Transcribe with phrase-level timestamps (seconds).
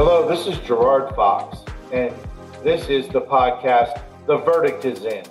[0.00, 1.58] Hello, this is Gerard Fox,
[1.92, 2.14] and
[2.62, 5.24] this is the podcast, The Verdict is In.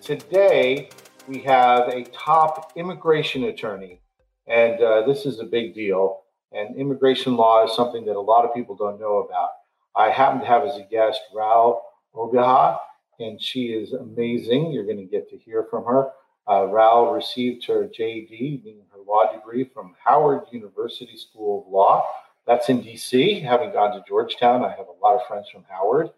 [0.00, 0.90] Today,
[1.26, 4.00] we have a top immigration attorney,
[4.46, 6.20] and uh, this is a big deal.
[6.52, 9.48] And immigration law is something that a lot of people don't know about.
[9.96, 12.78] I happen to have as a guest Ral Obioha,
[13.18, 14.70] and she is amazing.
[14.70, 16.10] You're going to get to hear from her.
[16.48, 22.06] Uh, Ral received her JD, meaning her law degree, from Howard University School of Law.
[22.46, 23.42] That's in DC.
[23.44, 26.10] Having gone to Georgetown, I have a lot of friends from Howard.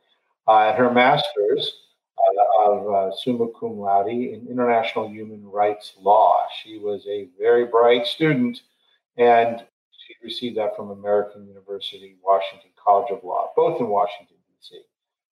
[0.47, 1.73] Uh, and her master's
[2.19, 6.47] uh, of uh, summa cum laude in international human rights law.
[6.63, 8.61] She was a very bright student,
[9.17, 14.81] and she received that from American University, Washington College of Law, both in Washington, D.C.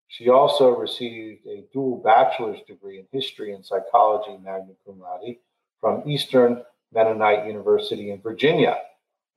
[0.10, 5.38] She also received a dual bachelor's degree in history and psychology, magna cum laude,
[5.80, 8.78] from Eastern Mennonite University in Virginia.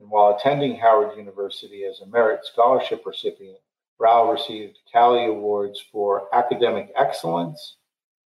[0.00, 3.58] And while attending Howard University as a merit scholarship recipient,
[3.98, 7.76] Ral received Cali Awards for academic excellence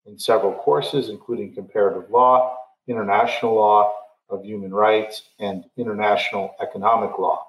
[0.04, 2.56] in several courses, including comparative law,
[2.86, 3.90] international law
[4.28, 7.46] of human rights, and international economic law.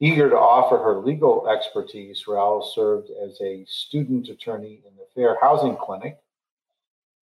[0.00, 5.38] Eager to offer her legal expertise, Ral served as a student attorney in the Fair
[5.40, 6.18] Housing Clinic,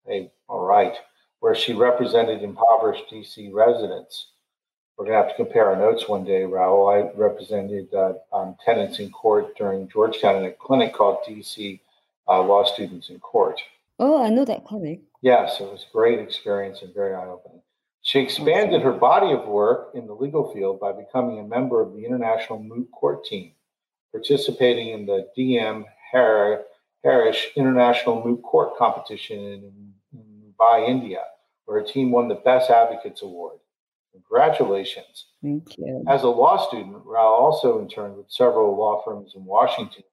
[0.06, 0.96] hey, all right,
[1.40, 4.32] where she represented impoverished DC residents.
[5.00, 6.88] We're going to have to compare our notes one day, Ral.
[6.88, 11.80] I represented uh, um, tenants in court during Georgetown in a clinic called DC
[12.28, 13.58] uh, Law Students in Court.
[13.98, 15.00] Oh, I know that clinic.
[15.22, 17.62] Yes, it was a great experience and very eye opening.
[18.02, 21.94] She expanded her body of work in the legal field by becoming a member of
[21.94, 23.52] the International Moot Court team,
[24.12, 31.22] participating in the DM Harish International Moot Court competition in, in Mumbai, India,
[31.64, 33.59] where her team won the Best Advocates Award.
[34.12, 35.26] Congratulations.
[35.42, 36.04] Thank you.
[36.08, 40.04] As a law student, Ral also interned with several law firms in Washington,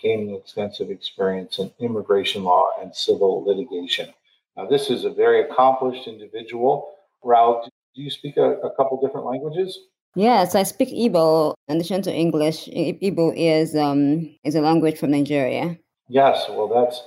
[0.00, 4.12] gaining extensive experience in immigration law and civil litigation.
[4.56, 6.92] Now, this is a very accomplished individual
[7.22, 7.64] Ral,
[7.94, 9.78] do you speak a, a couple different languages?
[10.14, 11.54] Yes, I speak Igbo.
[11.68, 15.78] In addition to English, Igbo is um is a language from Nigeria.
[16.08, 17.00] Yes, well, that's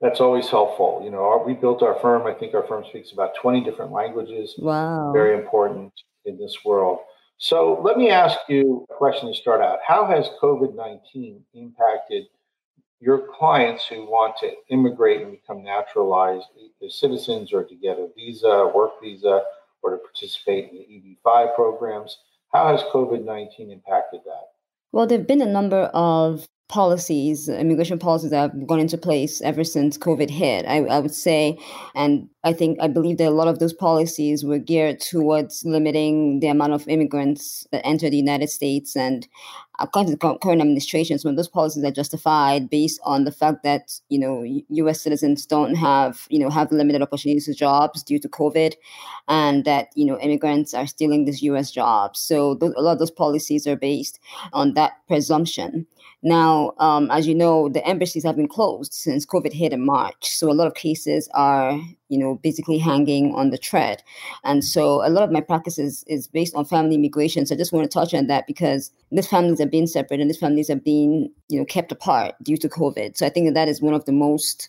[0.00, 1.00] that's always helpful.
[1.04, 2.26] You know, our, we built our firm.
[2.26, 4.54] I think our firm speaks about twenty different languages.
[4.58, 5.92] Wow, very important
[6.24, 7.00] in this world.
[7.38, 9.78] So, let me ask you a question to start out.
[9.86, 12.26] How has COVID nineteen impacted
[13.00, 16.46] your clients who want to immigrate and become naturalized
[16.84, 19.42] as citizens or to get a visa, work visa,
[19.82, 22.18] or to participate in the EB5 programs.
[22.52, 24.48] How has COVID 19 impacted that?
[24.92, 29.40] Well, there have been a number of policies, immigration policies that have gone into place
[29.42, 31.58] ever since COVID hit, I, I would say.
[31.94, 36.40] And I think, I believe that a lot of those policies were geared towards limiting
[36.40, 38.96] the amount of immigrants that enter the United States.
[38.96, 39.28] And
[39.78, 43.32] uh, according to the current administration, some of those policies are justified based on the
[43.32, 45.00] fact that, you know, U.S.
[45.00, 48.74] citizens don't have, you know, have limited opportunities to jobs due to COVID
[49.28, 51.70] and that, you know, immigrants are stealing these U.S.
[51.70, 52.18] jobs.
[52.18, 54.18] So those, a lot of those policies are based
[54.52, 55.86] on that presumption.
[56.22, 60.26] Now, um, as you know, the embassies have been closed since COVID hit in March.
[60.26, 61.78] So a lot of cases are,
[62.08, 64.02] you know, basically hanging on the thread.
[64.42, 67.46] And so a lot of my practice is, is based on family immigration.
[67.46, 70.28] So I just want to touch on that because these families are being separate and
[70.28, 73.16] these families are being, you know, kept apart due to COVID.
[73.16, 74.68] So I think that that is one of the most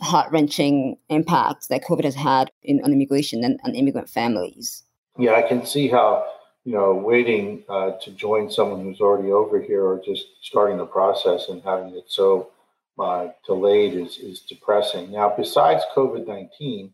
[0.00, 4.82] heart wrenching impacts that COVID has had in, on immigration and on immigrant families.
[5.18, 6.26] Yeah, I can see how
[6.66, 10.84] you know, waiting uh, to join someone who's already over here or just starting the
[10.84, 12.50] process and having it so
[12.98, 15.12] uh, delayed is, is depressing.
[15.12, 16.92] Now, besides COVID 19,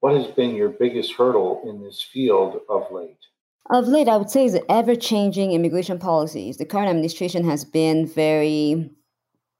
[0.00, 3.16] what has been your biggest hurdle in this field of late?
[3.70, 6.58] Of late, I would say is the ever changing immigration policies.
[6.58, 8.90] The current administration has been very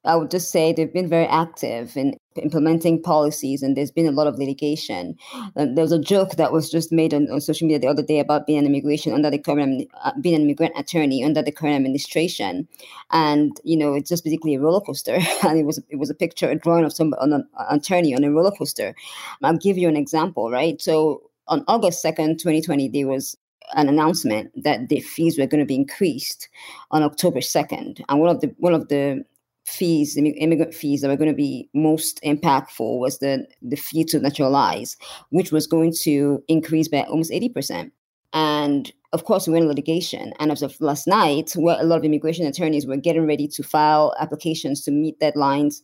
[0.06, 4.12] I would just say they've been very active in implementing policies, and there's been a
[4.12, 5.16] lot of litigation.
[5.56, 8.02] Um, there was a joke that was just made on, on, social media the other
[8.02, 11.52] day about being an immigration under the current uh, being an immigrant attorney under the
[11.52, 12.68] current administration,
[13.10, 15.18] and you know it's just basically a roller coaster.
[15.42, 18.24] and it was it was a picture, a drawing of some an, an attorney on
[18.24, 18.94] a roller coaster.
[19.42, 20.80] I'll give you an example, right?
[20.80, 23.36] So on August second, twenty twenty, there was
[23.74, 26.48] an announcement that the fees were going to be increased
[26.90, 28.00] on October 2nd.
[28.08, 29.24] And one of the one of the
[29.66, 34.20] fees, immigrant fees that were going to be most impactful was the, the fee to
[34.20, 34.96] naturalize,
[35.30, 37.90] which was going to increase by almost 80%.
[38.32, 40.32] And of course, we went in litigation.
[40.38, 43.62] And as of last night, where a lot of immigration attorneys were getting ready to
[43.62, 45.82] file applications to meet deadlines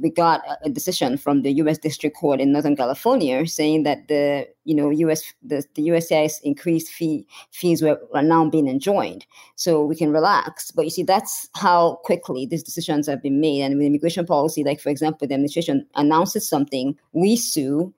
[0.00, 1.78] we got a decision from the U.S.
[1.78, 5.32] District Court in Northern California saying that the you know U.S.
[5.42, 9.26] the, the USCIS increased fee fees were are now being enjoined,
[9.56, 10.70] so we can relax.
[10.70, 13.62] But you see, that's how quickly these decisions have been made.
[13.62, 17.92] And with immigration policy, like for example, the administration announces something, we sue,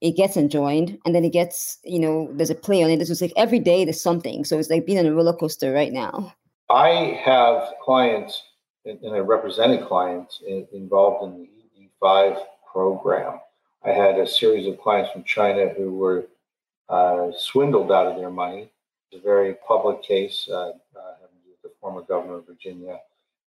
[0.00, 3.22] it gets enjoined and then it gets you know there's a play on it it's
[3.22, 6.32] like every day there's something so it's like being on a roller coaster right now
[6.68, 8.42] i have clients
[8.84, 10.42] and i represented clients
[10.72, 12.38] involved in the eb5
[12.70, 13.40] program
[13.84, 16.26] i had a series of clients from china who were
[16.88, 18.70] uh, swindled out of their money
[19.10, 21.14] it's a very public case uh, uh,
[21.48, 22.98] with the former governor of virginia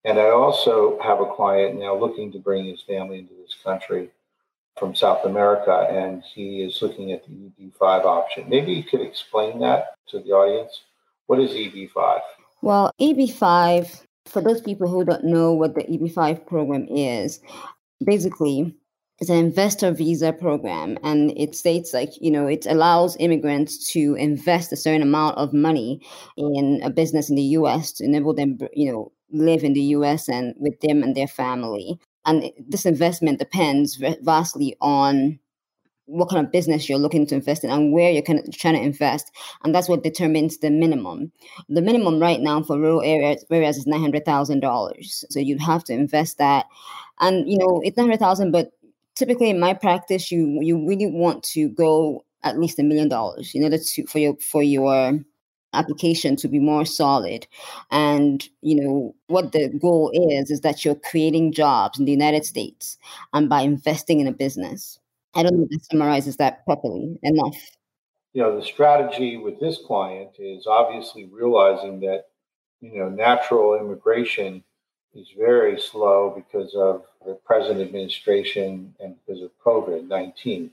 [0.04, 4.10] and i also have a client now looking to bring his family into this country
[4.78, 8.48] from South America, and he is looking at the EB5 option.
[8.48, 10.82] Maybe you could explain that to the audience.
[11.26, 12.20] What is EB5?
[12.60, 17.40] Well, EB5, for those people who don't know what the EB5 program is,
[18.04, 18.74] basically,
[19.20, 24.14] it's an investor visa program and it states like you know it allows immigrants to
[24.16, 26.04] invest a certain amount of money
[26.36, 30.28] in a business in the US to enable them you know live in the US
[30.28, 31.98] and with them and their family.
[32.26, 35.38] And this investment depends vastly on
[36.06, 38.74] what kind of business you're looking to invest in and where you're kind of trying
[38.74, 39.30] to invest.
[39.62, 41.32] And that's what determines the minimum.
[41.68, 45.24] The minimum right now for rural areas, areas is $900,000.
[45.30, 46.66] So you'd have to invest that.
[47.20, 48.72] And, you know, it's 900000 but
[49.14, 53.52] typically in my practice, you you really want to go at least a million dollars
[53.54, 55.20] in order to for your for your
[55.72, 57.48] application to be more solid
[57.90, 62.44] and you know what the goal is is that you're creating jobs in the united
[62.44, 62.96] states
[63.32, 65.00] and by investing in a business
[65.36, 67.56] i don't if that summarizes that properly enough
[68.32, 72.26] you know the strategy with this client is obviously realizing that
[72.80, 74.62] you know natural immigration
[75.14, 80.70] is very slow because of the present administration and because of covid-19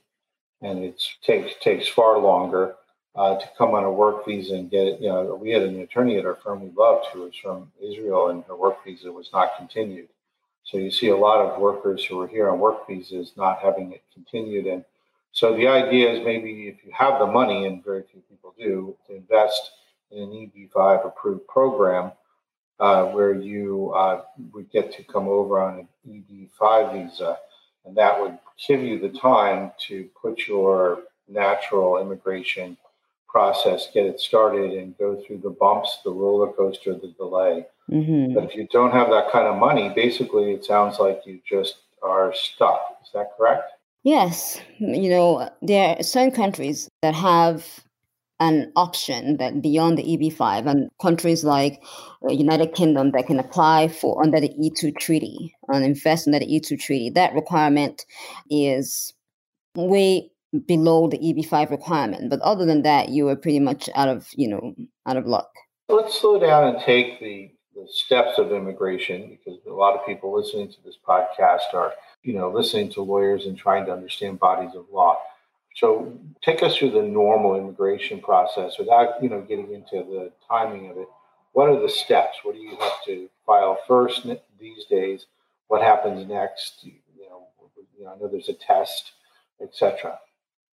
[0.62, 2.76] and it takes takes far longer
[3.16, 5.02] uh, to come on a work visa and get it.
[5.02, 8.30] You know, we had an attorney at our firm we loved who was from Israel,
[8.30, 10.08] and her work visa was not continued.
[10.64, 13.92] So you see a lot of workers who are here on work visas not having
[13.92, 14.68] it continued.
[14.68, 14.86] And
[15.32, 18.96] so the idea is maybe if you have the money, and very few people do,
[19.08, 19.72] to invest
[20.12, 22.12] in an EB5 approved program
[22.80, 24.22] uh, where you uh,
[24.54, 27.38] would get to come over on an EB5 visa,
[27.86, 28.38] and that would
[28.68, 32.78] give you the time to put your natural immigration
[33.32, 37.66] process, get it started, and go through the bumps, the roller coaster, the delay.
[37.90, 38.34] Mm-hmm.
[38.34, 41.78] But if you don't have that kind of money, basically, it sounds like you just
[42.04, 42.98] are stuck.
[43.04, 43.72] Is that correct?
[44.04, 44.60] Yes.
[44.80, 47.84] You know, there are certain countries that have
[48.40, 51.82] an option that beyond the EB5 and countries like
[52.24, 56.48] the United Kingdom that can apply for under the E2 treaty and invest under the
[56.48, 57.12] E2 treaty.
[57.12, 58.04] That requirement
[58.50, 59.14] is
[59.76, 60.32] way
[60.66, 62.30] below the EB5 requirement.
[62.30, 64.76] But other than that, you were pretty much out of, you know,
[65.06, 65.50] out of luck.
[65.90, 70.36] Let's slow down and take the, the steps of immigration because a lot of people
[70.36, 71.94] listening to this podcast are,
[72.24, 75.18] you know, listening to lawyers and trying to understand bodies of law.
[75.76, 80.90] So take us through the normal immigration process without, you know, getting into the timing
[80.90, 81.08] of it.
[81.54, 82.40] What are the steps?
[82.44, 84.26] What do you have to file first
[84.60, 85.28] these days?
[85.68, 86.84] What happens next?
[86.84, 86.94] You
[87.30, 87.48] know,
[87.98, 89.12] you know I know there's a test,
[89.62, 90.20] etc.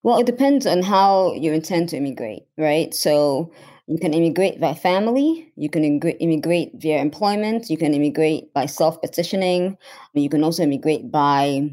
[0.03, 2.95] Well, it depends on how you intend to immigrate, right?
[2.95, 3.53] So
[3.87, 9.01] you can immigrate by family, you can immigrate via employment, you can immigrate by self
[9.01, 9.77] petitioning,
[10.15, 11.71] you can also immigrate by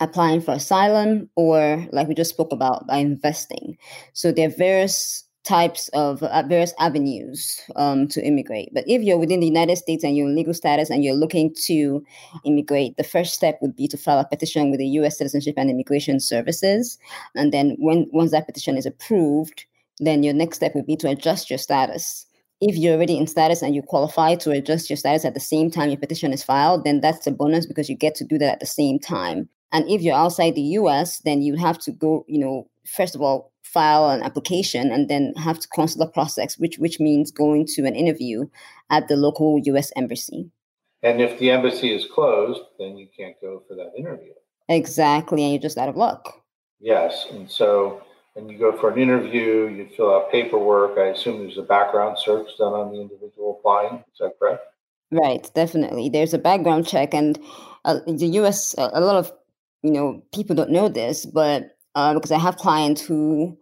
[0.00, 3.78] applying for asylum, or like we just spoke about, by investing.
[4.14, 8.70] So there are various types of uh, various avenues um, to immigrate.
[8.74, 11.54] But if you're within the United States and you're in legal status and you're looking
[11.66, 12.04] to
[12.44, 15.18] immigrate, the first step would be to file a petition with the U.S.
[15.18, 16.98] Citizenship and Immigration Services.
[17.36, 19.64] And then when once that petition is approved,
[19.98, 22.26] then your next step would be to adjust your status.
[22.60, 25.70] If you're already in status and you qualify to adjust your status at the same
[25.70, 28.54] time your petition is filed, then that's a bonus because you get to do that
[28.54, 29.48] at the same time.
[29.72, 33.20] And if you're outside the US, then you have to go, you know, first of
[33.20, 37.84] all, file an application and then have to consular process, which which means going to
[37.84, 38.46] an interview
[38.88, 39.92] at the local U.S.
[39.96, 40.50] embassy.
[41.02, 44.32] And if the embassy is closed, then you can't go for that interview.
[44.70, 46.22] Exactly, and you're just out of luck.
[46.80, 48.02] Yes, and so
[48.32, 50.96] when you go for an interview, you fill out paperwork.
[50.98, 53.96] I assume there's a background search done on the individual applying.
[54.12, 54.62] Is that correct?
[55.10, 56.08] Right, definitely.
[56.08, 57.38] There's a background check, and
[57.84, 58.74] uh, the U.S.
[58.78, 59.30] a lot of
[59.82, 63.58] you know people don't know this, but uh, because I have clients who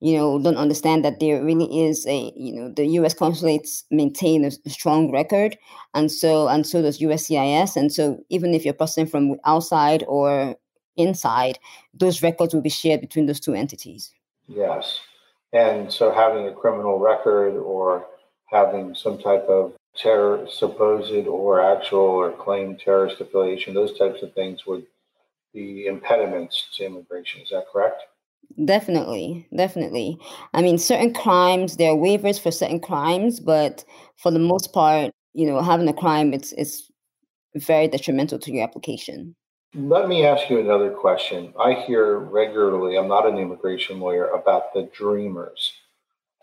[0.00, 3.14] you know, don't understand that there really is a, you know, the U.S.
[3.14, 5.58] consulates maintain a strong record,
[5.94, 10.56] and so and so does USCIS, and so even if you're person from outside or
[10.96, 11.58] inside,
[11.92, 14.12] those records will be shared between those two entities.
[14.48, 15.00] Yes,
[15.52, 18.06] and so having a criminal record or
[18.46, 24.32] having some type of terror, supposed or actual or claimed terrorist affiliation, those types of
[24.32, 24.86] things would
[25.52, 27.42] be impediments to immigration.
[27.42, 28.02] Is that correct?
[28.64, 30.18] Definitely, definitely.
[30.54, 33.84] I mean, certain crimes there are waivers for certain crimes, but
[34.16, 36.90] for the most part, you know, having a crime it's it's
[37.54, 39.34] very detrimental to your application.
[39.74, 41.54] Let me ask you another question.
[41.58, 45.72] I hear regularly, I'm not an immigration lawyer, about the dreamers.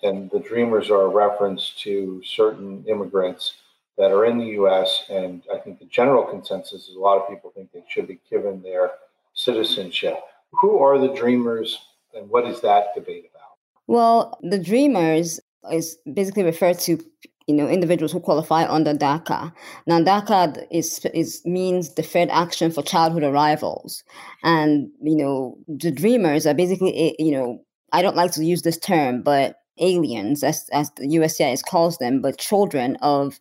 [0.01, 3.55] And the dreamers are a reference to certain immigrants
[3.97, 5.03] that are in the US.
[5.09, 8.21] And I think the general consensus is a lot of people think they should be
[8.29, 8.91] given their
[9.33, 10.19] citizenship.
[10.51, 11.77] Who are the dreamers
[12.13, 13.57] and what is that debate about?
[13.87, 15.39] Well, the dreamers
[15.71, 16.99] is basically referred to
[17.47, 19.53] you know individuals who qualify under DACA.
[19.87, 24.03] Now DACA is is means deferred action for childhood arrivals,
[24.43, 28.77] and you know the dreamers are basically you know I don't like to use this
[28.77, 33.39] term, but aliens as as the USCIS calls them, but children of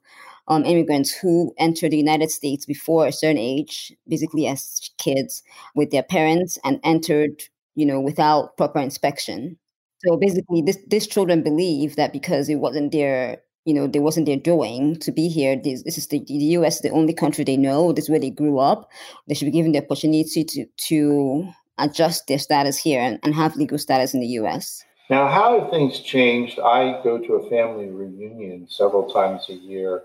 [0.48, 5.42] um, immigrants who enter the United States before a certain age, basically as kids
[5.74, 7.42] with their parents, and entered
[7.76, 9.56] you know without proper inspection.
[10.04, 14.26] So basically, this these children believe that because it wasn't their you know, they wasn't
[14.26, 15.56] their doing to be here.
[15.56, 16.80] This, this is the, the U.S.
[16.80, 17.92] the only country they know.
[17.92, 18.88] This is where they grew up.
[19.26, 23.56] They should be given the opportunity to to adjust their status here and, and have
[23.56, 24.84] legal status in the U.S.
[25.10, 26.58] Now, how have things changed?
[26.58, 30.02] I go to a family reunion several times a year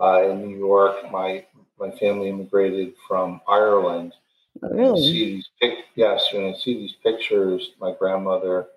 [0.00, 1.10] uh, in New York.
[1.10, 1.46] My
[1.78, 4.14] my family immigrated from Ireland.
[4.62, 5.02] Oh, really?
[5.02, 8.68] see these pic- yes, when I see these pictures, my grandmother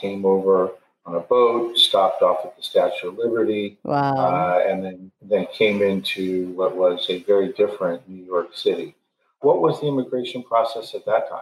[0.00, 0.72] came over
[1.04, 4.14] on a boat, stopped off at the Statue of Liberty, wow.
[4.14, 8.94] uh, and then then came into what was a very different New York City.
[9.40, 11.40] What was the immigration process at that time?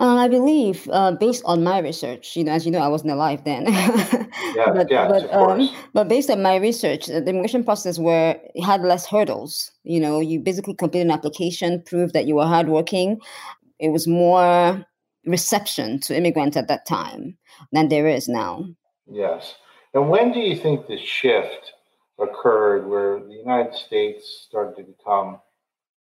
[0.00, 3.10] Uh, I believe, uh, based on my research, you know, as you know, I wasn't
[3.10, 3.66] alive then.
[3.68, 5.30] yeah, but, yeah, but.
[5.30, 9.70] Um, but based on my research, the immigration process where it had less hurdles.
[9.84, 13.20] You know, you basically completed an application, proved that you were hardworking.
[13.78, 14.82] It was more
[15.26, 17.36] reception to immigrants at that time
[17.72, 18.64] than there is now.
[19.06, 19.54] Yes.
[19.92, 21.72] And when do you think the shift
[22.18, 25.40] occurred where the United States started to become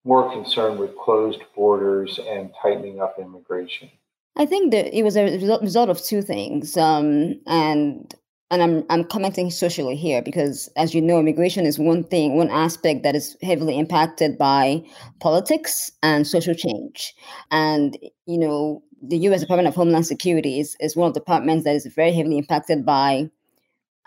[0.07, 3.89] more concerned with closed borders and tightening up immigration?
[4.37, 8.13] I think that it was a result of two things, um, and
[8.49, 12.49] and I'm I'm commenting socially here because, as you know, immigration is one thing, one
[12.49, 14.83] aspect that is heavily impacted by
[15.19, 17.13] politics and social change,
[17.51, 19.41] and you know, the U.S.
[19.41, 22.85] Department of Homeland Security is, is one of the departments that is very heavily impacted
[22.85, 23.29] by,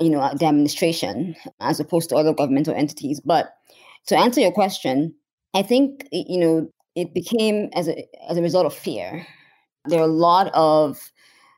[0.01, 3.21] you know, the administration as opposed to other governmental entities.
[3.21, 3.55] But
[4.07, 5.15] to answer your question,
[5.55, 9.27] I think you know it became as a as a result of fear.
[9.87, 11.11] There are a lot of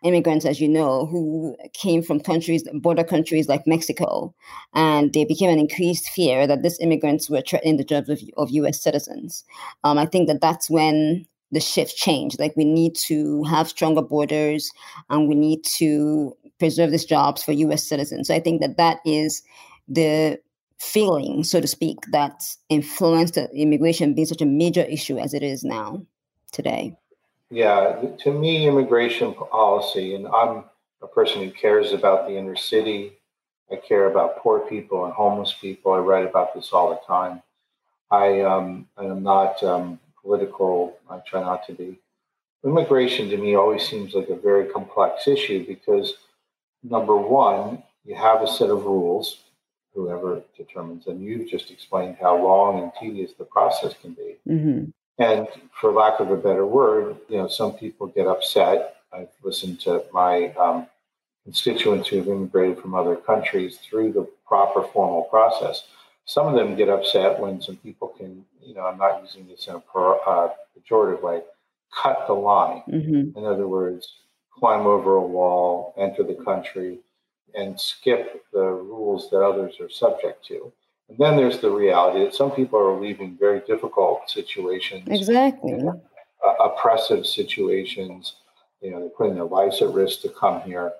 [0.02, 4.34] immigrants, as you know, who came from countries, border countries like Mexico,
[4.74, 8.50] and they became an increased fear that these immigrants were threatening the jobs of, of
[8.50, 8.82] U.S.
[8.82, 9.44] citizens.
[9.84, 12.40] Um, I think that that's when the shift changed.
[12.40, 14.72] Like we need to have stronger borders
[15.10, 17.84] and we need to preserve these jobs for U.S.
[17.84, 18.28] citizens.
[18.28, 19.42] So I think that that is
[19.88, 20.38] the
[20.82, 25.62] feeling, so to speak, that influenced immigration being such a major issue as it is
[25.62, 26.04] now
[26.50, 26.96] today.
[27.50, 30.64] Yeah, to me, immigration policy, and I'm
[31.00, 33.12] a person who cares about the inner city.
[33.70, 35.92] I care about poor people and homeless people.
[35.92, 37.42] I write about this all the time.
[38.10, 40.98] I um, am not um, political.
[41.08, 41.98] I try not to be.
[42.64, 46.14] Immigration to me always seems like a very complex issue because,
[46.82, 49.38] number one, you have a set of rules,
[49.94, 51.22] whoever determines them.
[51.22, 54.36] You've just explained how long and tedious the process can be.
[54.48, 54.84] Mm-hmm.
[55.18, 55.48] And
[55.80, 58.96] for lack of a better word, you know, some people get upset.
[59.12, 60.86] I've listened to my um,
[61.44, 65.84] constituents who have immigrated from other countries through the proper formal process
[66.24, 69.66] some of them get upset when some people can, you know, I'm not using this
[69.66, 71.42] in a per, uh, pejorative way,
[71.92, 72.82] cut the line.
[72.88, 73.38] Mm-hmm.
[73.38, 74.08] In other words,
[74.50, 77.00] climb over a wall, enter the country,
[77.54, 80.72] and skip the rules that others are subject to.
[81.08, 85.04] And then there's the reality that some people are leaving very difficult situations.
[85.08, 85.74] Exactly.
[85.84, 88.36] Uh, oppressive situations.
[88.80, 90.92] You know, they're putting their lives at risk to come here.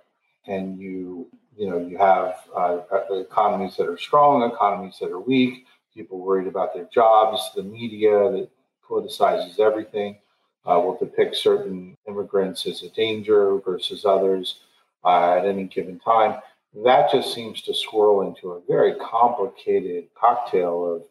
[0.47, 5.21] And you you know, you have uh, uh, economies that are strong, economies that are
[5.21, 8.49] weak, people worried about their jobs, the media that
[8.89, 10.19] politicizes everything
[10.65, 14.61] uh, will depict certain immigrants as a danger versus others.
[15.05, 16.41] Uh, at any given time.
[16.85, 21.03] That just seems to swirl into a very complicated cocktail of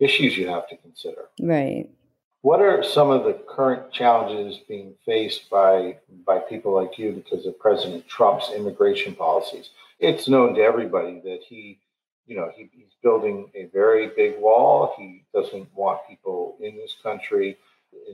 [0.00, 1.26] issues you have to consider.
[1.40, 1.90] Right.
[2.42, 7.44] What are some of the current challenges being faced by by people like you because
[7.44, 9.70] of President Trump's immigration policies?
[9.98, 11.80] It's known to everybody that he,
[12.26, 14.94] you know, he, he's building a very big wall.
[14.96, 17.56] He doesn't want people in this country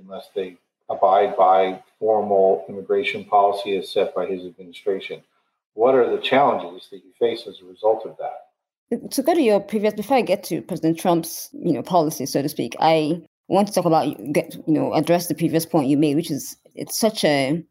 [0.00, 0.57] unless they
[0.90, 5.22] abide by formal immigration policy as set by his administration.
[5.74, 9.10] What are the challenges that you face as a result of that?
[9.10, 12.42] To go to your previous, before I get to President Trump's, you know, policy, so
[12.42, 15.96] to speak, I want to talk about, get, you know, address the previous point you
[15.96, 17.64] made, which is it's such a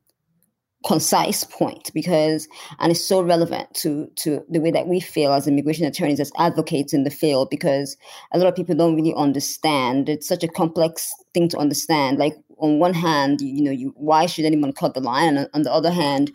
[0.86, 2.48] concise point because
[2.80, 6.32] and it's so relevant to to the way that we feel as immigration attorneys as
[6.38, 7.96] advocates in the field because
[8.34, 12.36] a lot of people don't really understand it's such a complex thing to understand like
[12.62, 15.36] on one hand, you, you know, you why should anyone cut the line?
[15.36, 16.32] And on the other hand,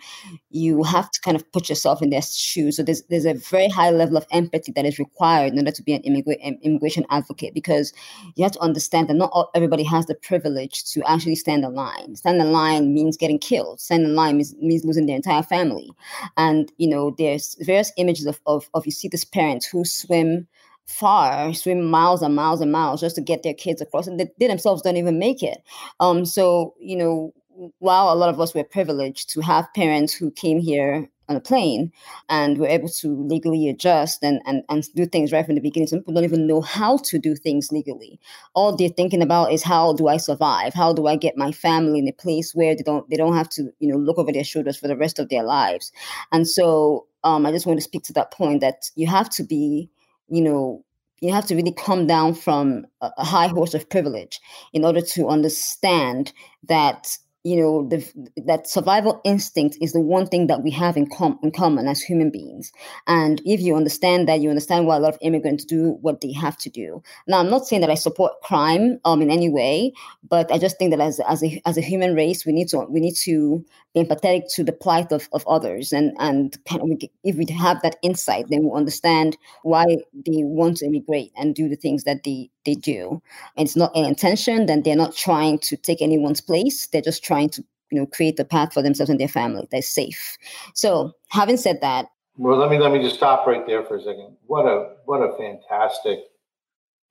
[0.51, 2.77] you have to kind of put yourself in their shoes.
[2.77, 5.83] So there's there's a very high level of empathy that is required in order to
[5.83, 7.93] be an immigra- immigration advocate because
[8.35, 11.75] you have to understand that not all, everybody has the privilege to actually stand in
[11.75, 12.17] line.
[12.17, 13.81] Stand in line means getting killed.
[13.81, 15.91] Stand in line means, means losing their entire family.
[16.37, 20.49] And you know, there's various images of of, of you see these parents who swim
[20.87, 24.29] far, swim miles and miles and miles just to get their kids across, and they,
[24.39, 25.63] they themselves don't even make it.
[26.01, 27.33] Um, so you know,
[27.79, 31.41] while a lot of us were privileged to have parents who came here on a
[31.41, 31.93] plane
[32.29, 35.89] and were able to legally adjust and, and, and do things right from the beginning.
[35.89, 38.21] Some people don't even know how to do things legally.
[38.55, 40.75] All they're thinking about is how do I survive?
[40.75, 43.49] How do I get my family in a place where they don't they don't have
[43.51, 45.93] to, you know, look over their shoulders for the rest of their lives.
[46.33, 49.43] And so um, I just want to speak to that point that you have to
[49.43, 49.91] be
[50.29, 50.85] you know,
[51.21, 54.39] you have to really come down from a high horse of privilege
[54.73, 56.33] in order to understand
[56.69, 57.09] that
[57.47, 57.99] you know the,
[58.47, 62.01] that survival instinct is the one thing that we have in, com- in common as
[62.01, 62.73] human beings.
[63.07, 66.33] And if you understand that you understand why a lot of immigrants do what they
[66.33, 67.03] have to do.
[67.29, 69.93] Now i'm not saying that i support crime um in any way
[70.29, 72.79] but i just think that as, as a as a human race we need to
[72.89, 75.93] we need to be empathetic to the plight of, of others.
[75.93, 79.85] And and kind of, if we have that insight then we understand why
[80.27, 83.23] they want to immigrate and do the things that they they do.
[83.57, 86.87] And it's not an intention, then they're not trying to take anyone's place.
[86.89, 89.89] They're just trying to, you know, create a path for themselves and their family that's
[89.89, 90.37] safe.
[90.75, 92.07] So having said that.
[92.37, 94.37] Well, let me let me just stop right there for a second.
[94.47, 96.25] What a what a fantastic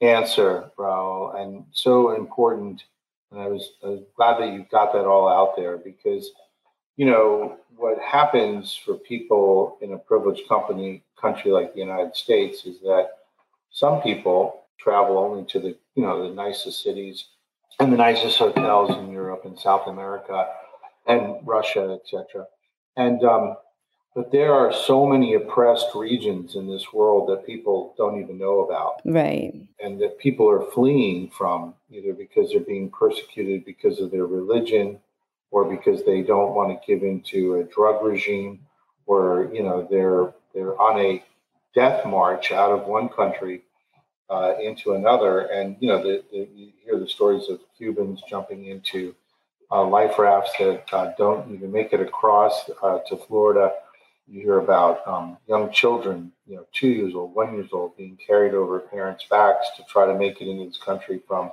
[0.02, 2.84] answer, Ral, and so important.
[3.32, 6.32] And I was, I was glad that you got that all out there because,
[6.96, 12.66] you know, what happens for people in a privileged company country like the United States
[12.66, 13.10] is that
[13.72, 17.26] some people travel only to the you know the nicest cities
[17.80, 20.48] and the nicest hotels in Europe and South America
[21.08, 22.46] and Russia, etc.
[22.96, 23.58] And um,
[24.16, 28.62] but there are so many oppressed regions in this world that people don't even know
[28.62, 29.54] about, right?
[29.84, 35.00] And that people are fleeing from either because they're being persecuted because of their religion,
[35.52, 38.62] or because they don't want to give into a drug regime,
[39.06, 41.24] or you know they're they're on a
[41.76, 43.64] death march out of one country
[44.30, 45.42] uh, into another.
[45.42, 49.16] And you know, the, the, you hear the stories of Cubans jumping into
[49.72, 53.72] uh, life rafts that uh, don't even make it across uh, to Florida.
[54.28, 58.18] You hear about um, young children, you know, two years old, one years old, being
[58.26, 61.52] carried over parents' backs to try to make it into this country from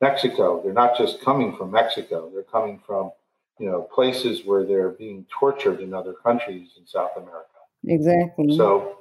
[0.00, 0.62] Mexico.
[0.62, 3.10] They're not just coming from Mexico; they're coming from,
[3.58, 7.48] you know, places where they're being tortured in other countries in South America.
[7.84, 8.56] Exactly.
[8.56, 8.98] So,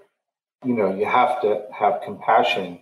[0.66, 2.80] you know, you have to have compassion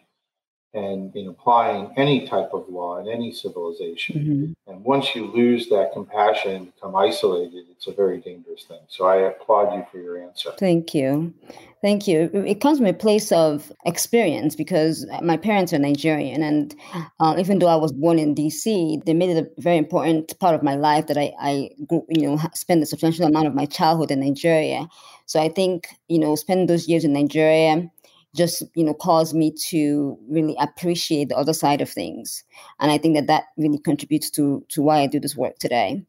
[0.73, 4.55] and in applying any type of law in any civilization.
[4.67, 4.71] Mm-hmm.
[4.71, 8.79] And once you lose that compassion and become isolated, it's a very dangerous thing.
[8.87, 10.51] So I applaud you for your answer.
[10.59, 11.33] Thank you.
[11.81, 12.29] Thank you.
[12.33, 16.43] It comes from a place of experience because my parents are Nigerian.
[16.43, 16.75] And
[17.19, 20.55] uh, even though I was born in DC, they made it a very important part
[20.55, 21.69] of my life that I, I
[22.09, 24.89] you know, spent a substantial amount of my childhood in Nigeria.
[25.25, 27.89] So I think, you know, spending those years in Nigeria,
[28.35, 32.43] just you know caused me to really appreciate the other side of things.
[32.79, 36.03] And i think that that really contributes to to why i do this work today.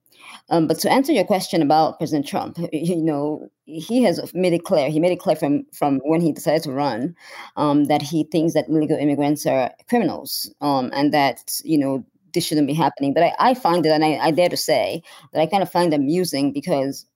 [0.50, 4.64] Um, but to answer your question about president trump you know he has made it
[4.64, 7.16] clear he made it clear from from when he decided to run
[7.56, 12.46] um, that he thinks that illegal immigrants are criminals um, and that you know this
[12.46, 13.12] shouldn't be happening.
[13.12, 15.02] But i, I find it and I, I dare to say
[15.32, 17.06] that i kind of find it amusing because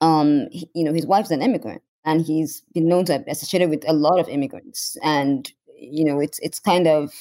[0.00, 3.70] um, he, you know his wife's an immigrant and he's been known to be associated
[3.70, 4.96] with a lot of immigrants.
[5.02, 7.12] And you know, it's it's kind of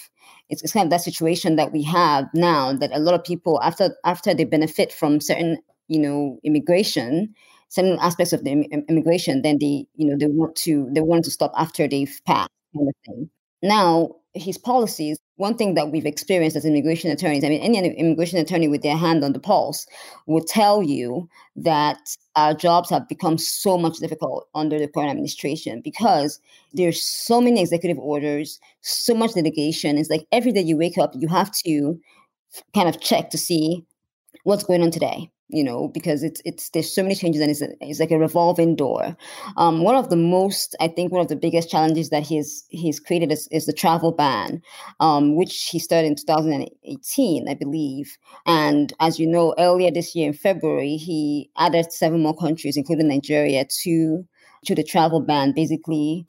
[0.49, 3.61] it's, it's kind of that situation that we have now that a lot of people
[3.61, 7.35] after after they benefit from certain you know immigration
[7.69, 8.51] certain aspects of the
[8.87, 12.49] immigration, then they, you know, they want to they want to stop after they've passed,
[12.73, 13.29] kind of thing.
[13.61, 18.39] Now, his policies, one thing that we've experienced as immigration attorneys, I mean, any immigration
[18.39, 19.85] attorney with their hand on the pulse
[20.25, 21.99] will tell you that
[22.35, 26.39] our jobs have become so much difficult under the current administration because
[26.73, 29.97] there's so many executive orders, so much litigation.
[29.97, 31.99] It's like every day you wake up, you have to
[32.73, 33.85] kind of check to see
[34.43, 37.61] what's going on today you know, because it's it's there's so many changes and it's,
[37.61, 39.15] a, it's like a revolving door.
[39.55, 42.99] Um, one of the most, I think, one of the biggest challenges that he's he's
[42.99, 44.61] created is, is the travel ban,
[44.99, 48.17] um, which he started in 2018, I believe.
[48.45, 53.07] And as you know, earlier this year in February, he added seven more countries, including
[53.07, 54.25] Nigeria, to
[54.65, 56.25] to the travel ban, basically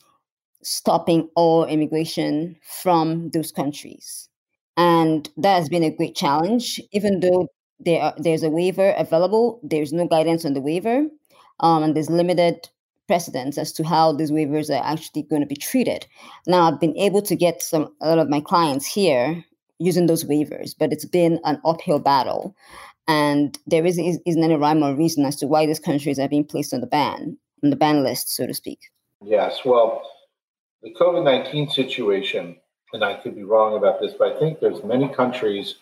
[0.62, 4.28] stopping all immigration from those countries.
[4.76, 7.48] And that has been a great challenge, even though
[7.80, 9.60] there are, there's a waiver available.
[9.62, 11.06] There's no guidance on the waiver,
[11.60, 12.68] um, and there's limited
[13.06, 16.06] precedence as to how these waivers are actually going to be treated.
[16.46, 19.44] Now, I've been able to get some a lot of my clients here
[19.78, 22.54] using those waivers, but it's been an uphill battle,
[23.06, 26.44] and there is, isn't any rhyme or reason as to why these countries are being
[26.44, 28.80] placed on the ban on the ban list, so to speak.
[29.24, 30.02] Yes, well,
[30.82, 32.56] the COVID nineteen situation,
[32.92, 35.76] and I could be wrong about this, but I think there's many countries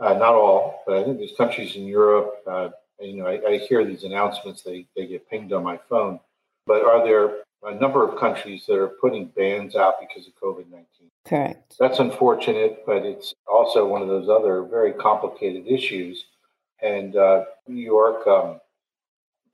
[0.00, 2.34] uh, not all, but I think there's countries in Europe.
[2.46, 6.20] Uh, you know, I, I, hear these announcements; they they get pinged on my phone.
[6.66, 10.70] But are there a number of countries that are putting bans out because of COVID
[10.70, 11.10] nineteen?
[11.26, 11.74] Correct.
[11.78, 16.24] That's unfortunate, but it's also one of those other very complicated issues.
[16.80, 18.60] And uh, New York um,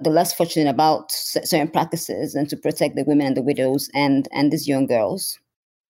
[0.00, 4.28] the less fortunate about certain practices and to protect the women and the widows and
[4.32, 5.38] and these young girls.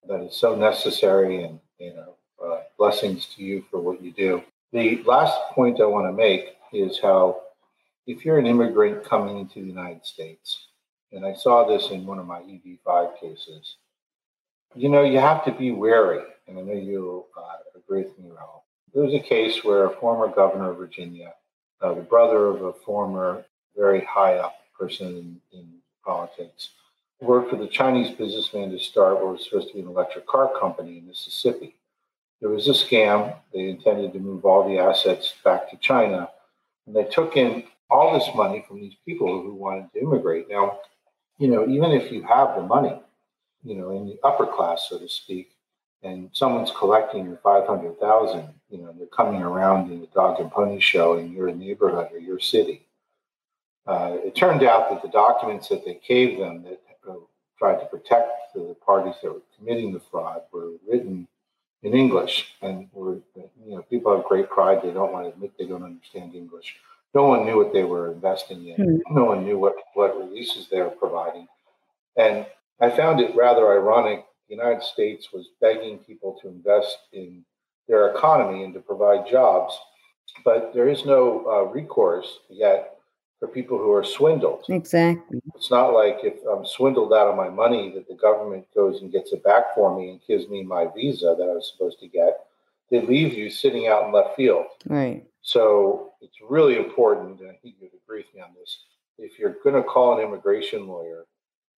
[0.07, 4.43] That is so necessary, and you know, uh, blessings to you for what you do.
[4.73, 7.41] The last point I want to make is how
[8.07, 10.67] if you're an immigrant coming into the United States,
[11.11, 13.75] and I saw this in one of my EB5 cases,
[14.73, 16.23] you know, you have to be wary.
[16.47, 17.41] And I know you uh,
[17.77, 18.63] agree with me, Ral.
[18.93, 21.33] There was a case where a former governor of Virginia,
[21.81, 23.43] uh, the brother of a former
[23.75, 25.67] very high up person in, in
[26.05, 26.69] politics,
[27.19, 30.51] worked for the Chinese businessman to start what was supposed to be an electric car
[30.59, 31.75] company in Mississippi.
[32.41, 33.35] There was a scam.
[33.53, 36.29] They intended to move all the assets back to China.
[36.87, 40.49] And they took in all this money from these people who wanted to immigrate.
[40.49, 40.79] Now,
[41.37, 42.99] you know, even if you have the money,
[43.63, 45.51] you know, in the upper class, so to speak,
[46.03, 50.79] and someone's collecting your 500,000, you know, they're coming around in the dog and pony
[50.79, 52.87] show in your neighborhood or your city.
[53.85, 57.13] Uh, it turned out that the documents that they gave them that uh,
[57.57, 61.27] tried to protect the parties that were committing the fraud were written
[61.83, 64.81] in English, and we're, you know, people have great pride.
[64.83, 66.75] They don't want to admit they don't understand English.
[67.13, 68.77] No one knew what they were investing in.
[68.77, 69.15] Mm-hmm.
[69.15, 71.47] No one knew what, what releases they were providing.
[72.15, 72.45] And
[72.79, 74.25] I found it rather ironic.
[74.47, 77.43] The United States was begging people to invest in
[77.87, 79.77] their economy and to provide jobs.
[80.45, 82.97] but there is no uh, recourse yet
[83.41, 84.63] for people who are swindled.
[84.69, 85.41] Exactly.
[85.55, 89.11] It's not like if I'm swindled out of my money that the government goes and
[89.11, 92.07] gets it back for me and gives me my visa that I was supposed to
[92.07, 92.45] get.
[92.91, 94.65] They leave you sitting out in left field.
[94.85, 95.25] Right.
[95.41, 98.83] So it's really important, and I think you'd agree with me on this.
[99.17, 101.25] If you're going to call an immigration lawyer,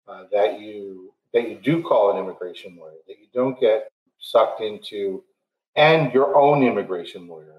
[0.08, 4.62] uh, that you that you do call an immigration lawyer, that you don't get sucked
[4.62, 5.24] into,
[5.76, 7.54] and your own immigration lawyer.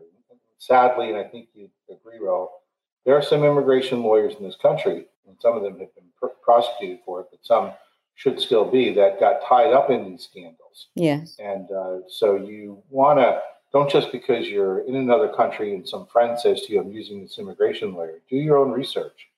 [0.59, 2.62] Sadly, and I think you agree, Ral,
[3.05, 6.35] there are some immigration lawyers in this country, and some of them have been pr-
[6.43, 7.73] prosecuted for it, but some
[8.15, 10.88] should still be that got tied up in these scandals.
[10.95, 11.37] Yes.
[11.38, 13.41] And uh, so you want to
[13.73, 17.23] don't just because you're in another country and some friend says to you, "I'm using
[17.23, 19.29] this immigration lawyer." Do your own research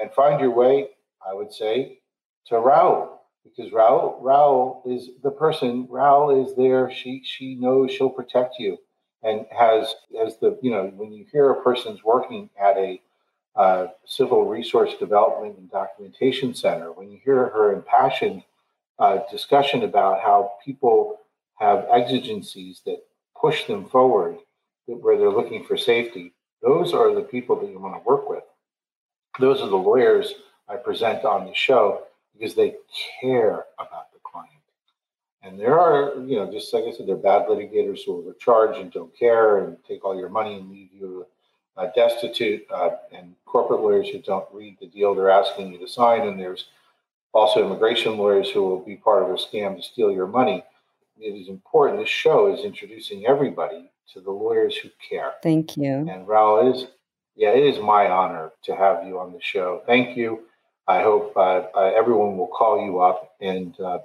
[0.00, 0.88] and find your way.
[1.26, 1.98] I would say
[2.46, 5.86] to Ral because Ral Ral is the person.
[5.90, 6.90] Ral is there.
[6.90, 8.78] She she knows she'll protect you
[9.22, 13.00] and has as the you know when you hear a person's working at a
[13.54, 18.42] uh, civil resource development and documentation center when you hear her impassioned
[18.98, 21.18] uh, discussion about how people
[21.58, 23.04] have exigencies that
[23.38, 24.36] push them forward
[24.86, 26.32] where they're looking for safety
[26.62, 28.44] those are the people that you want to work with.
[29.38, 30.34] Those are the lawyers
[30.68, 32.76] i present on the show because they
[33.20, 34.11] care about
[35.42, 38.76] and there are, you know, just like I said, there are bad litigators who overcharge
[38.78, 41.26] and don't care and take all your money and leave you
[41.76, 45.88] uh, destitute, uh, and corporate lawyers who don't read the deal they're asking you to
[45.88, 46.28] sign.
[46.28, 46.66] And there's
[47.32, 50.62] also immigration lawyers who will be part of a scam to steal your money.
[51.18, 52.00] It is important.
[52.00, 55.32] This show is introducing everybody to the lawyers who care.
[55.42, 56.06] Thank you.
[56.08, 56.86] And Ral, is,
[57.36, 59.82] yeah, it is my honor to have you on the show.
[59.86, 60.42] Thank you.
[60.88, 64.00] I hope uh, uh everyone will call you up and uh,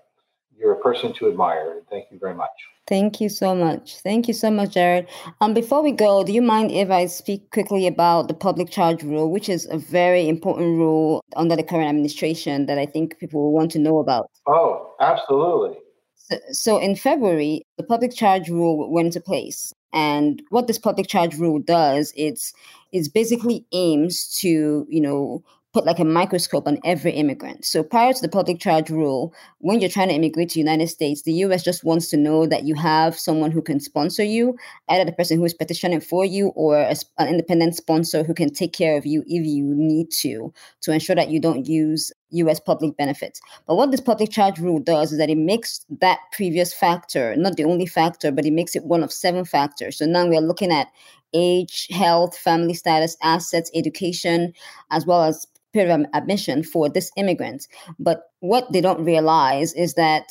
[0.58, 1.82] you're a person to admire.
[1.90, 2.50] Thank you very much.
[2.88, 3.98] Thank you so much.
[3.98, 5.08] Thank you so much, Jared.
[5.42, 9.04] Um, before we go, do you mind if I speak quickly about the public charge
[9.04, 13.42] rule, which is a very important rule under the current administration that I think people
[13.42, 14.32] will want to know about?
[14.48, 15.78] Oh, absolutely.
[16.16, 19.74] So, so in February, the public charge rule went into place.
[19.94, 22.54] And what this public charge rule does, it's
[22.92, 27.66] it's basically aims to, you know, put like a microscope on every immigrant.
[27.66, 30.88] So prior to the public charge rule, when you're trying to immigrate to the United
[30.88, 34.56] States, the US just wants to know that you have someone who can sponsor you,
[34.90, 38.52] either the person who is petitioning for you or a, an independent sponsor who can
[38.52, 42.60] take care of you if you need to, to ensure that you don't use US
[42.60, 43.42] public benefits.
[43.68, 47.56] But what this public charge rule does is that it makes that previous factor, not
[47.58, 49.98] the only factor, but it makes it one of seven factors.
[49.98, 50.88] So now we are looking at
[51.34, 54.54] age, health, family status, assets, education,
[54.92, 55.46] as well as
[55.80, 57.68] of admission for this immigrant.
[58.00, 60.30] But what they don't realize is that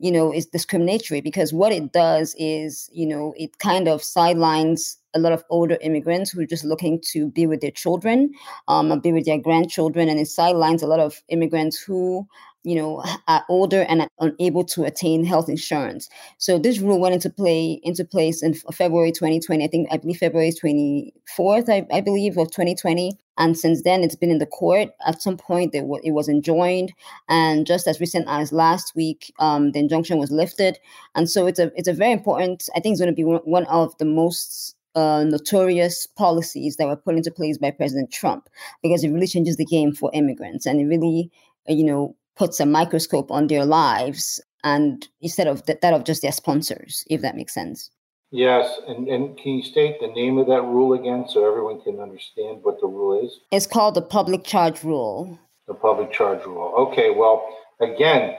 [0.00, 4.96] you know is discriminatory because what it does is you know it kind of sidelines
[5.14, 8.32] a lot of older immigrants who are just looking to be with their children
[8.68, 12.26] um, be with their grandchildren and it sidelines a lot of immigrants who
[12.64, 16.08] you know are older and unable to attain health insurance.
[16.38, 20.18] So this rule went into play into place in february 2020 i think i believe
[20.18, 24.90] february 24th i, I believe of 2020 and since then it's been in the court.
[25.06, 26.92] At some point it, w- it was enjoined
[27.28, 30.78] and just as recent as last week um, the injunction was lifted.
[31.14, 33.66] And so it's a it's a very important i think it's going to be one
[33.66, 38.48] of the most uh, notorious policies that were put into place by President Trump.
[38.82, 40.66] Because it really changes the game for immigrants.
[40.66, 41.30] And it really,
[41.68, 46.22] you know, puts a microscope on their lives and instead of that, that of just
[46.22, 47.90] their sponsors, if that makes sense.
[48.30, 51.98] Yes, and, and can you state the name of that rule again so everyone can
[51.98, 53.40] understand what the rule is?
[53.50, 55.38] It's called the public charge rule.
[55.66, 56.72] The public charge rule.
[56.76, 57.48] Okay, well,
[57.80, 58.36] again,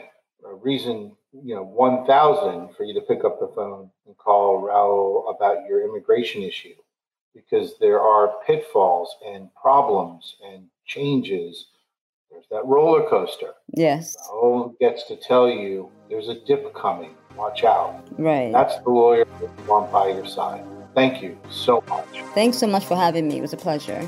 [0.50, 5.34] a reason you know 1000 for you to pick up the phone and call Ral
[5.36, 6.76] about your immigration issue
[7.34, 11.68] because there are pitfalls and problems and changes
[12.32, 13.54] there's that roller coaster.
[13.74, 14.16] Yes.
[14.32, 17.16] Ral gets to tell you there's a dip coming.
[17.36, 18.08] Watch out.
[18.18, 18.52] Right.
[18.52, 20.64] That's the lawyer you want by your side.
[20.94, 22.08] Thank you so much.
[22.34, 23.38] Thanks so much for having me.
[23.38, 24.08] It was a pleasure.